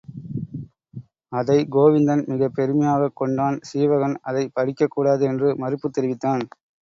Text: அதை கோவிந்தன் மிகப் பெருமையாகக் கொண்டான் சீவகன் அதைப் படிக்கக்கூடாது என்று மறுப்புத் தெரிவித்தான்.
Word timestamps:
அதை 1.31 1.67
கோவிந்தன் 1.71 2.23
மிகப் 2.25 2.55
பெருமையாகக் 2.55 3.15
கொண்டான் 3.15 3.59
சீவகன் 3.73 4.15
அதைப் 4.21 4.51
படிக்கக்கூடாது 4.55 5.21
என்று 5.21 5.55
மறுப்புத் 5.55 5.93
தெரிவித்தான். 5.93 6.43